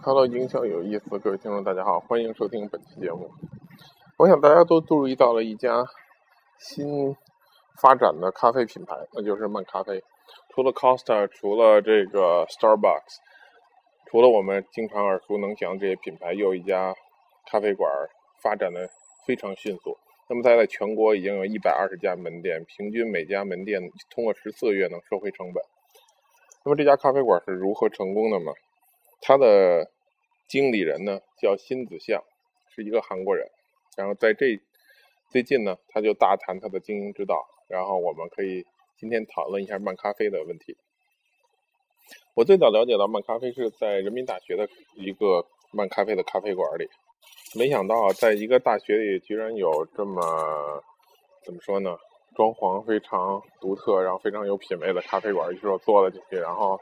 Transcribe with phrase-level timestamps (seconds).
[0.00, 3.28] Hello，营销有意思，各位听众大家好，欢迎收听本期节目。
[4.16, 5.84] 我想大家都注意到了一家
[6.56, 7.16] 新
[7.82, 10.00] 发展的咖啡品牌，那就是漫咖啡。
[10.50, 13.16] 除了 Costa，除了这个 Starbucks，
[14.06, 16.94] 除了我们经常耳熟能详这些品牌，又一家
[17.50, 17.90] 咖啡馆
[18.40, 18.88] 发展的
[19.26, 19.98] 非常迅速。
[20.28, 25.60] 那么它在全国已经有一百二十家门店，平均每家门店通过十四个月能收回成本。
[26.64, 28.52] 那么这家咖啡馆是如何成功的吗？
[29.20, 29.90] 他的
[30.46, 32.22] 经理人呢叫辛子相，
[32.74, 33.46] 是一个韩国人。
[33.96, 34.60] 然后在这
[35.30, 37.46] 最近呢，他就大谈他的经营之道。
[37.68, 38.64] 然后我们可以
[38.96, 40.76] 今天讨论一下漫咖啡的问题。
[42.34, 46.88] 我最早了解到漫咖啡是在人民大学的一个漫咖啡的咖啡馆里，
[47.58, 50.82] 没想到在一个大学里居然有这么
[51.44, 51.98] 怎么说呢？
[52.36, 55.52] 装潢非常独特，然后非常有品位的咖啡馆。
[55.52, 56.80] 于是我坐了进去，然后。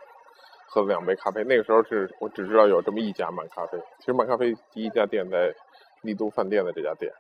[0.69, 3.79] 喝了两杯咖啡，那个时候是我只知道有这么一家漫咖啡。
[3.98, 5.55] 其实漫咖啡第一家店在
[6.02, 7.13] 丽都饭店的这家店。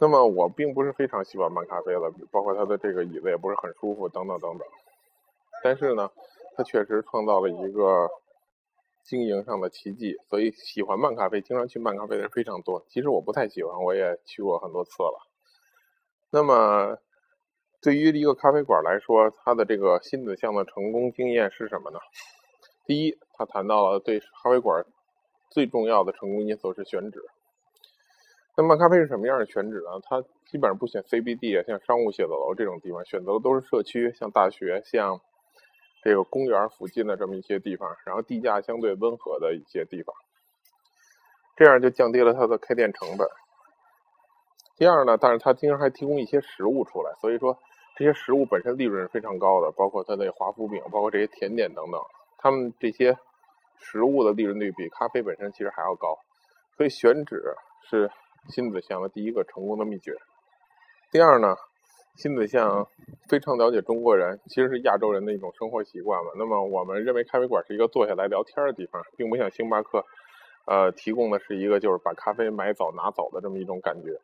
[0.00, 4.66] 那么我并不是非常喜欢漫咖啡了，包括它的这个椅子也不是很舒服，等等等等。
[5.64, 6.10] 但是呢，
[6.56, 8.08] 它确实创造了一个
[9.04, 12.84] 经营上的奇迹，所以喜欢漫咖啡、经常去漫咖啡的人非常多。
[12.88, 15.18] 其实我不太喜欢，我也去过很多次了。
[16.30, 16.98] 那么。
[17.88, 21.98] 对于一个咖啡馆来说，它的这个新子项的成功经验是什么呢？
[22.84, 24.84] 第一，他谈到了对咖啡馆
[25.50, 27.22] 最重要的成功因素是选址。
[28.58, 29.98] 那么咖啡是什么样的选址呢？
[30.02, 35.18] 它基本上不选 CBD 啊，像商务写字楼这种地方，选择的都是社区，像大学、像
[36.02, 40.14] 这个公园附近的这么一些地方，然后地价相对温和的一些地方，
[41.56, 43.26] 这样就降低了它的开店成本。
[44.76, 47.58] 第二呢，但是它经常还提供一些食物出来，所以说。
[47.98, 52.00] 这些食物本身利润是非常高的，包括它的华夫饼，包括这些甜点等等，
[52.38, 53.18] 他们这些
[53.80, 56.16] 食物的利润率比咖啡本身其实还要高，
[56.76, 57.42] 所以选址
[57.90, 58.08] 是
[58.50, 60.12] 新子巷的第一个成功的秘诀。
[61.10, 61.56] 第二呢，
[62.14, 62.86] 新子巷
[63.28, 66.30] 非常了解中国人，其实是亚洲人的一种生活习惯嘛。
[66.36, 70.04] 那么我们认为咖啡馆是一个坐下来聊天的地方，并不像星巴克，
[70.66, 74.20] 呃，提供的是一个就是把咖啡买走拿走的这么一种感觉，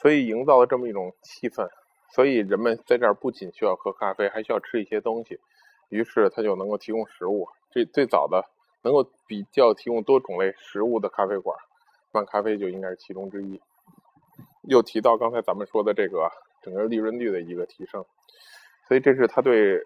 [0.00, 1.68] 所以营造了这么一种气氛。
[2.14, 5.40] 所以人们在这儿不仅需要喝咖啡，还需要吃一些东西，
[5.88, 7.48] 于是他就能够提供食物。
[7.70, 8.44] 这最早的
[8.82, 11.56] 能够比较提供多种类食物的咖啡馆，
[12.12, 13.58] 漫咖啡就应该是其中之一。
[14.68, 16.30] 又提到刚才咱们说的这个
[16.62, 18.04] 整个利润率的一个提升，
[18.86, 19.82] 所以这是他对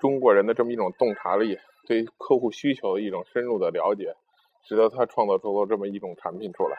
[0.00, 4.16] 中国人的这么一种洞察力，对客户需求的一种深入的了解，
[4.62, 6.78] 使得他创造出了这么一种产品出来。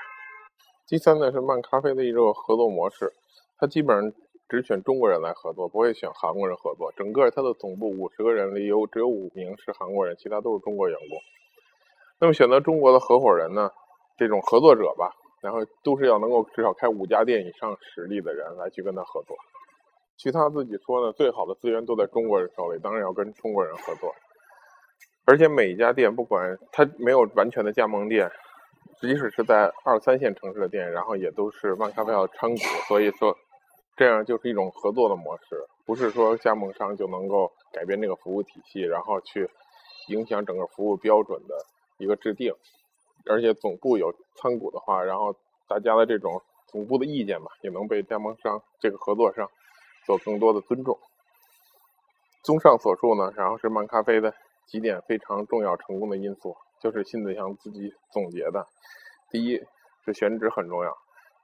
[0.87, 3.13] 第三呢是漫咖啡的一种合作模式，
[3.59, 4.11] 它基本上。
[4.49, 6.91] 只选中国人来合作，不会选韩国人合作。
[6.97, 11.07] 整个它的总部五十个人里有只有五名是韩国人，其他都是中国员工。
[12.19, 13.69] 那么选择中国的合伙人呢？
[14.17, 19.37] 这种合作者吧，然后都是要能够至少开五家店以上实力的人来去跟他合作。
[20.17, 24.13] 据他自己说呢，最好的资源都在中国人手里，当然要跟中国人合作。
[25.25, 28.29] 而且每一家店，不管他没有完全的加盟店，
[28.99, 33.37] 即使是在二三线城市的店，然后也都是万咖啡要参股，所以说。
[33.99, 39.49] 这样就是一种合作的模式，不是说加盟商就能够改变这个服务体系，然后去
[40.07, 41.53] 影响整个服务标准的
[41.97, 42.53] 一个制定。
[43.29, 45.35] 而且总部有参股的话，然后
[45.67, 49.49] 大家的这种总部的意见嘛，也能被加盟商这个合作商
[50.05, 50.97] 做更多的尊重。
[52.41, 54.33] 综上所述呢，然后是漫咖啡的
[54.65, 58.65] 几点非常重要成功的因素，就是辛子祥自己总结的：
[59.29, 59.59] 第一
[60.05, 60.97] 是选址很重要，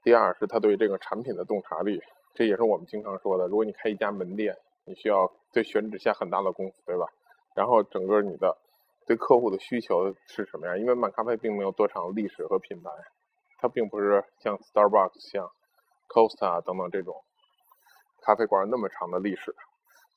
[0.05, 1.99] 第二是他对这个产品的洞察力。
[2.35, 7.05] 这也是我们经常说的，如果你开一家门店，你需要对选址下很大的功夫，对吧？
[7.55, 8.55] 然后整个你的
[9.07, 10.77] 对客户的需求是什么样？
[10.77, 12.91] 因为漫咖啡并没有多长历史和品牌，
[13.59, 15.49] 它并不是像 Starbucks、像
[16.09, 17.15] Costa 等等这种
[18.21, 19.55] 咖啡馆那么长的历史，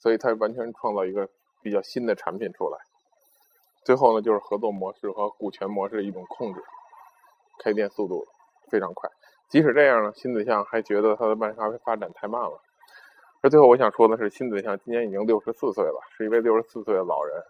[0.01, 1.29] 所以它完全创造一个
[1.63, 2.79] 比较新的产品出来。
[3.85, 6.61] 最后呢，就是合作模式和股权模式的一种控制，
[7.63, 8.27] 开店速度
[8.71, 9.09] 非常快。
[9.49, 12.61] 即使这样呢，新子相还觉得他的漫咖啡发展太慢了。
[13.41, 17.43] 而最后我想说的是，新子相今年已经六十四岁了，是一位六十四岁的老人，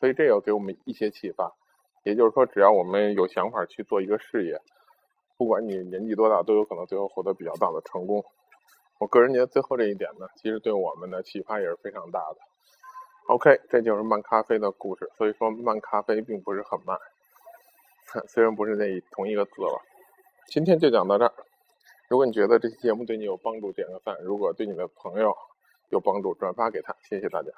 [0.00, 1.52] 所以这要给我们一些启发。
[2.02, 4.58] 也就是说，只要我们有想法去做一个事业，
[5.36, 8.24] 不管你年纪多大，都有可能最后获得比较大的成功。
[8.98, 12.36] 我个人觉得最后这一点呢，其实对我们的启发也是非常大的。
[13.28, 15.08] OK，这就是漫咖啡的故事。
[15.18, 16.98] 所以说，漫咖啡并不是很慢，
[18.26, 19.82] 虽然不是那同一个字了。
[20.48, 21.32] 今天就讲到这儿。
[22.08, 25.36] 如果你觉得这期节目对你有帮助，点个赞；如果对你的朋友
[25.90, 26.96] 有帮助，转发给他。
[27.02, 27.50] 谢谢大家。